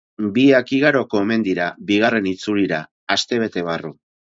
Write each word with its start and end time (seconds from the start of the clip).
Biak 0.37 0.73
igaroko 0.77 1.21
omen 1.27 1.45
dira 1.49 1.69
bigarren 1.93 2.33
itzulira, 2.35 2.85
astebete 3.19 3.71
barru. 3.73 3.99